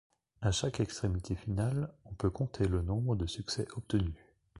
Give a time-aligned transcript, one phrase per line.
[0.41, 4.15] À chaque extrémité finale, on peut compter le nombre de succès obtenus.